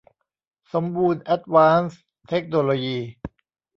[0.73, 2.97] สมบูรณ์ แอ๊ดวานซ์ เทคโนโลยี